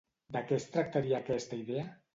[0.37, 1.89] De què es tractaria aquesta idea?